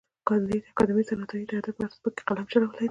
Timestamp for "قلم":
2.27-2.45